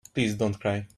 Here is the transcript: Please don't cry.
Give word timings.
Please 0.13 0.33
don't 0.35 0.59
cry. 0.59 0.87